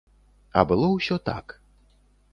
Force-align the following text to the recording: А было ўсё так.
А 0.61 0.63
было 0.71 0.87
ўсё 0.95 1.15
так. 1.31 1.57